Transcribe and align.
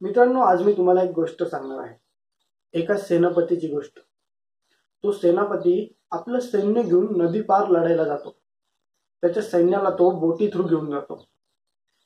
मित्रांनो 0.00 0.40
आज 0.40 0.62
मी 0.62 0.72
तुम्हाला 0.72 1.02
एक 1.02 1.10
गोष्ट 1.10 1.42
सांगणार 1.42 1.78
आहे. 1.78 1.96
एका 2.72 2.96
सेनापतीची 2.96 3.68
गोष्ट. 3.68 3.98
तो 5.02 5.12
सेनापती 5.12 5.96
आपलं 6.10 6.40
सैन्य 6.40 6.82
घेऊन 6.82 7.22
नदी 7.22 7.40
पार 7.40 7.68
लढायला 7.68 8.04
जातो. 8.04 8.30
त्याच्या 9.22 9.42
सैन्याला 9.42 9.90
तो 9.90 10.10
बोटी 10.10 10.48
थ्रू 10.48 10.62
घेऊन 10.62 10.90
जातो. 10.90 11.24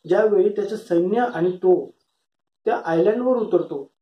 ज्यावेळी 0.09 0.49
त्याचं 0.49 0.77
सैन्य 0.77 1.27
आणि 1.35 1.57
तो 1.57 1.91
त्या 2.65 2.83
आयलँडवर 2.85 3.37
उतरतो 3.37 3.93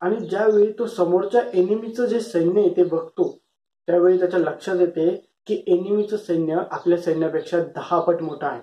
आणि 0.00 0.16
ज्यावेळी 0.16 0.72
तो 0.72 0.86
समोरच्या 0.86 1.42
एनिमीचं 1.54 2.06
जे 2.06 2.20
सैन्य 2.20 2.60
आहे 2.60 2.76
ते 2.76 2.84
बघतो 2.84 3.38
त्यावेळी 3.86 4.18
त्याच्या 4.18 4.40
लक्षात 4.40 4.76
येते 4.80 5.30
की 5.46 5.64
एनिमीचं 5.66 6.16
सैन्य 6.16 6.62
आपल्या 6.70 6.98
सैन्यापेक्षा 6.98 7.58
दहा 7.58 8.00
पट 8.00 8.22
मोठं 8.22 8.46
आहे. 8.46 8.62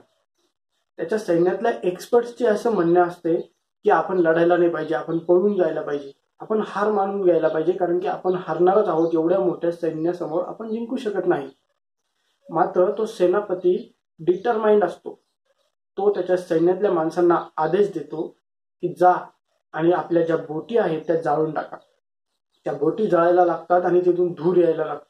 त्याच्या 0.98 1.20
सैन्यातल्या 1.20 1.72
एक्सपर्ट्सचे 1.84 2.46
असं 2.46 2.72
म्हणणं 2.72 3.08
असते 3.08 3.54
की 3.84 3.90
आपण 3.90 4.18
लढायला 4.18 4.58
नाही 4.58 4.70
पाहिजे 4.70 4.96
आपण 4.96 5.18
पळून 5.18 5.58
जायला 5.58 5.82
पाहिजे 5.82 6.12
आपण 6.40 6.62
हार 6.68 6.92
मानून 6.92 7.24
घ्यायला 7.24 7.48
पाहिजे 7.48 7.72
कारण 7.72 8.00
की 8.00 8.08
आपण 8.08 8.36
हारणारच 8.36 8.88
आहोत 8.88 9.14
एवढ्या 9.14 9.40
मोठ्या 9.40 9.72
सैन्यासमोर 9.72 10.44
आपण 10.44 10.70
जिंकू 10.70 10.96
शकत 10.96 11.28
नाही. 11.28 11.50
मात्र 12.50 12.92
तो 12.98 13.06
सेनापती 13.06 13.94
डिटरमाइंड 14.20 14.84
असतो. 14.84 15.20
तो 15.98 16.10
त्याच्या 16.10 16.38
सैन्यातल्या 16.38 16.92
माणसांना 16.92 17.38
आदेश 17.58 17.94
देतो 17.94 18.28
की 18.82 18.94
जा 19.00 19.14
आणि 19.74 19.92
आपल्या 19.92 20.26
ज्या 20.26 20.38
बोटी 20.38 20.78
आहेत 20.78 21.02
त्या 21.08 21.16
जाळून 21.16 21.52
टाका. 21.52 21.78
त्या 22.66 22.74
बोटी 22.74 23.08
जाळायला 23.08 23.46
लागतात 23.46 23.86
आणि 23.86 24.02
तिथून 24.02 24.32
धूर 24.32 24.58
यायला 24.58 24.86
लागतो. 24.86 25.10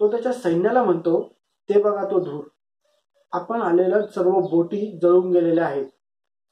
तो 0.00 0.10
त्याच्या 0.10 0.32
सैन्याला 0.32 0.84
म्हणतो 0.84 1.32
ते 1.68 1.80
बघा 1.80 2.04
तो 2.04 2.20
धूर. 2.20 2.44
आपण 3.32 3.62
आलेल्या 3.62 4.06
सर्व 4.06 4.30
बोटी 4.30 4.98
जळून 5.02 5.30
गेलेल्या 5.30 5.66
आहेत. 5.66 5.86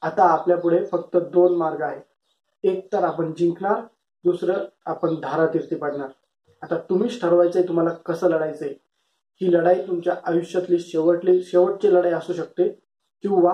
आता 0.03 0.25
आपल्या 0.25 0.57
पुढे 0.57 0.85
फक्त 0.85 1.17
दोन 1.17 1.57
मार्ग 1.57 1.83
आहेत. 1.83 2.03
एक 2.65 2.93
तर 2.93 3.05
आपण 3.05 3.33
जिंकणार 3.35 3.81
दुसरं 4.25 4.65
आपण 4.87 5.15
धारातीर्थी 5.15 5.77
पडणार. 5.77 6.09
आता 6.63 6.79
तुम्हीच 6.79 7.21
ठरवायचंय 7.21 7.63
तुम्हाला 7.63 7.91
कसं 7.91 8.29
लढायचंय. 8.29 8.75
ही 9.41 9.53
लढाई 9.53 9.87
तुमच्या 9.87 10.15
आयुष्यातली 10.25 10.79
शेवटली 10.79 11.43
शेवटची 11.43 11.95
लढाई 11.95 12.13
असू 12.13 12.33
शकते 12.33 12.69
किंवा 13.23 13.53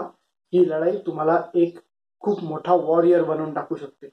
ही 0.53 0.69
लढाई 0.69 0.99
तुम्हाला 0.99 1.43
एक 1.55 1.79
खूप 2.21 2.45
मोठा 2.45 2.75
वॉरियर 2.75 3.23
बनवून 3.23 3.55
टाकू 3.55 3.77
शकते. 3.77 4.09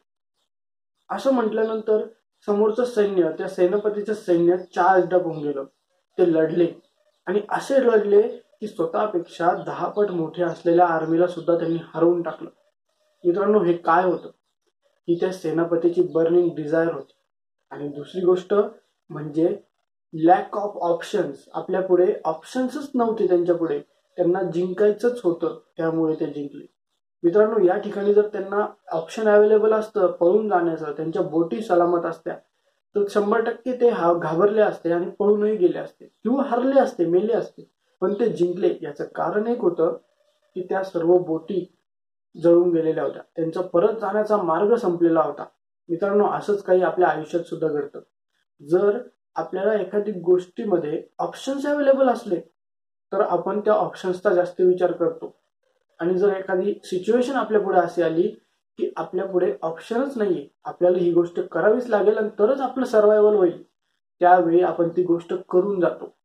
असं 1.10 1.34
म्हटल्यानंतर 1.34 2.06
समोरचं 2.46 2.86
सैन्य 2.86 3.30
त्या 3.38 3.48
सेनापतीचं 3.48 4.14
सैन्य 4.14 4.58
चार्ज 4.58 5.14
होऊन 5.14 5.38
गेलं. 5.38 5.64
ते 6.18 6.34
लढले 6.34 6.68
आणि 7.26 7.42
असे 7.50 7.84
लढले 7.84 8.22
की 8.62 8.68
स्वतःपेक्षा 8.68 9.64
दहा 9.66 9.88
पट 9.88 10.12
मोठे 10.12 10.44
असलेल्या 10.44 10.86
आर्मीला 10.86 11.28
सुद्धा 11.28 11.58
त्यांनी 11.58 11.78
हरवून 11.94 12.22
टाकलं. 12.22 12.50
मित्रांनो 13.26 13.60
हे 13.60 13.74
काय 13.74 14.04
होतं? 14.04 14.30
ही 15.10 15.16
त्या 15.16 15.32
सेनापतीची 15.34 16.02
बर्निंग 16.02 16.56
डिझायर 16.56 16.94
होती. 16.94 17.14
आणि 17.72 17.88
दुसरी 17.88 18.22
गोष्ट 18.22 18.54
म्हणजे 19.10 19.58
लॅक 20.14 20.58
ऑफ 20.58 20.78
ऑप्शन्स 20.78 21.50
आपल्या 21.54 21.82
पुढे 21.82 22.14
ऑप्शन्सच 22.26 22.92
नव्हते 22.96 23.28
त्यांच्या 23.28 23.56
पुढे. 23.56 23.80
त्यांना 24.18 24.44
जिंकायचंच 24.44 25.22
होतं 25.24 25.60
त्यामुळे 25.78 26.16
ते 26.16 26.26
जिंकले. 26.26 26.66
मित्रांनो 27.24 27.60
या 27.60 27.78
ठिकाणी 27.78 28.14
जर 28.14 28.28
त्यांना 28.28 28.68
ऑप्शन 28.92 29.28
अवेलेबल 29.28 29.74
असतं 29.74 30.08
पळून 30.08 30.50
जाण्याचं 30.50 30.92
त्यांच्या 30.92 31.22
बोटी 31.22 31.62
सलामत 31.62 32.06
असत्या 32.06 32.36
तर 32.96 33.04
शंभर 33.10 33.42
टक्के 33.42 33.74
ते 33.74 33.90
घाबरले 34.22 34.62
असते 34.62 34.92
आणि 34.92 35.10
पळूनही 35.10 35.56
गेले 35.56 35.78
असते. 35.78 36.06
किंवा 36.06 36.44
हरले 36.44 36.80
असते 36.80 37.06
मेले 37.06 37.34
असते. 37.34 37.81
पण 38.02 38.14
ते 38.14 38.30
जिंकले. 38.30 38.78
याचं 38.82 39.06
कारण 39.16 39.48
एक 39.48 39.62
होतं 39.62 39.98
की 40.56 40.62
त्या 40.62 40.84
सर्व 40.84 41.18
बोटी 41.18 41.66
जळून 42.44 42.72
गेलेल्या 42.72 43.04
होत्या. 43.04 43.22
त्यांचा 43.36 43.62
परत 43.62 43.94
जाण्याचा 43.94 44.38
मार्ग 44.38 44.76
संपलेला 44.76 45.22
होता. 45.22 45.46
मित्रांनो 45.90 46.28
असंच 46.28 46.64
काही 46.64 46.82
आपल्या 46.82 47.08
आयुष्यात 47.08 47.44
सुद्धा 47.44 47.68
घडतं. 47.68 48.00
जर 48.62 49.00
आपल्याला 49.36 49.74
एखादी 49.74 50.12
गोष्टीमध्ये 50.12 51.04
ऑप्शन्स 51.20 51.66
अवेलेबल 51.66 52.10
असले 52.10 52.40
तर 53.12 53.22
आपण 53.22 53.60
त्या 53.60 53.74
ऑप्शन्सचा 53.74 54.34
जास्त 54.34 54.62
विचार 54.62 54.92
करतो. 54.92 55.36
आणि 56.00 56.18
जर 56.18 56.30
एखादी 56.30 56.74
सिच्युएशन 56.84 57.36
आपल्या 57.36 57.62
पुढे 57.62 57.80
अशी 57.80 58.02
आली 58.02 58.28
की 58.78 58.94
आपल्या 58.98 59.26
पुढे 59.26 59.54
ऑप्शनच 59.62 60.18
नाहीये 60.18 60.48
आपल्याला 60.64 60.98
ही 60.98 61.12
गोष्ट 61.12 61.40
करावीच 61.40 61.88
लागेल 61.88 62.18
आणि 62.18 62.30
तरच 62.40 62.60
आपलं 62.60 62.86
सर्वायवल 62.86 63.36
होईल 63.36 63.64
त्यावेळी 64.22 64.62
आपण 64.62 64.90
ती 64.90 65.04
गोष्ट 65.04 65.34
करून 65.50 65.80
जातो. 65.80 66.16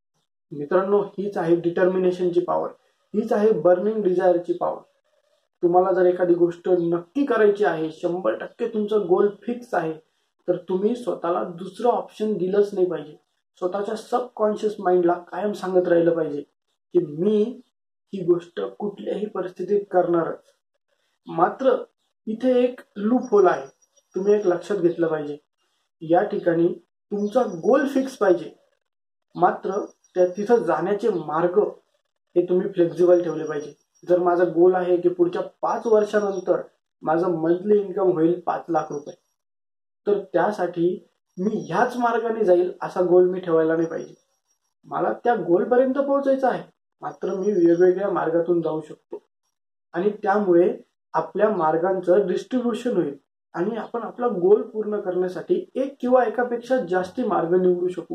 मित्रांनो 0.52 1.02
हीच 1.02 1.38
आहे 1.38 1.56
डिटर्मिनेशनची 1.56 2.40
पॉवर 2.40 2.68
हीच 3.14 3.32
आहे 3.32 3.50
बर्निंग 3.50 4.02
डिझायरची 4.02 4.52
पॉवर 4.52 4.80
तुम्हाला 5.62 5.92
जर 5.92 6.06
एखादी 6.06 6.34
गोष्ट 6.34 6.68
नक्की 6.68 7.24
करायची 7.24 7.64
आहे 7.64 7.90
शंभर 7.90 8.34
टक्के 8.34 8.68
तुमचं 8.68 9.06
गोल 9.08 9.28
फिक्स 9.42 9.74
आहे 9.74 9.92
तर 10.48 10.56
तुम्ही 10.56 10.96
स्वतःला 10.96 11.44
दुसरं 11.44 11.88
ऑप्शन 11.88 12.32
दिलंच 12.34 12.70
नाही 12.74 12.90
पाहिजे. 12.90 13.12
स्वतःच्या 13.58 13.96
सबकॉन्शियस 13.96 14.74
माइंडला 14.78 15.12
कायम 15.12 15.52
सांगत 15.52 15.88
राहिलं 15.88 16.16
पाहिजे 16.16 16.40
की 16.92 16.98
मी 17.18 17.60
ही 18.14 18.24
गोष्ट 18.24 18.60
कुठल्याही 18.60 19.26
परिस्थितीत 19.26 19.80
करणारच. 19.90 20.42
मात्र 21.26 21.84
इथे 22.26 22.64
एक 22.64 22.80
लूप 22.96 23.22
होल 23.30 23.46
आहे. 23.46 23.66
तुम्ही 24.14 24.34
एक 24.34 24.46
लक्षात 24.46 24.76
घेतलं 24.76 25.06
पाहिजे. 25.06 25.36
या 26.00 26.22
ठिकाणी 26.22 26.68
तुमचा 27.10 27.42
गोल 27.42 27.86
फिक्स 27.88 28.16
पाहिजे. 28.16 28.52
मात्र 29.34 29.84
त्या 30.16 30.26
तिथं 30.26 30.56
जाण्याचे 30.56 31.08
मार्ग 31.08 31.58
हे 32.36 32.48
तुम्ही 32.48 32.68
फ्लेक्झिबल 32.68 33.22
ठेवले 33.22 33.44
पाहिजे. 33.44 33.72
जर 34.08 34.18
माझा 34.18 34.44
गोल 34.44 34.74
आहे 34.74 34.96
की 34.96 35.08
पुढच्या 35.08 35.42
पाच 35.62 35.86
वर्षानंतर 35.86 36.60
माझं 37.02 37.34
मंथली 37.34 37.78
इन्कम 37.80 38.12
होईल 38.12 38.40
पाच 38.40 38.64
लाख 38.68 38.92
रुपये 38.92 39.14
तर 40.06 40.18
त्यासाठी 40.32 41.06
मी 41.38 41.66
ह्याच 41.68 41.96
मार्गाने 41.96 42.44
जाईल 42.44 42.72
असा 42.82 43.02
गोल 43.02 43.28
मी 43.30 43.40
ठेवायला 43.40 43.76
नाही 43.76 43.88
पाहिजे. 43.88 44.14
मला 44.84 45.12
त्या 45.24 45.34
गोलपर्यंत 45.34 45.94
पोहोचायचं 45.94 46.48
आहे. 46.48 46.62
मात्र 47.00 47.34
मी 47.34 47.52
वेगवेगळ्या 47.52 48.10
मार्गातून 48.10 48.62
जाऊ 48.62 48.80
शकतो. 48.80 49.22
आणि 49.92 50.10
त्यामुळे 50.10 50.76
आपल्या 51.12 51.48
मार्गांचं 51.50 52.26
डिस्ट्रीब्युशन 52.26 52.96
होईल. 52.96 53.16
आणि 53.54 53.76
आपण 53.76 54.02
आपला 54.02 54.28
गोल 54.28 54.62
पूर्ण 54.62 55.00
करण्यासाठी 55.00 55.70
एक 55.74 55.96
किंवा 56.00 56.24
एकापेक्षा 56.24 56.76
जास्ती 56.90 57.22
मार्ग 57.22 57.54
निवडू 57.62 57.88
शकू. 57.88 58.14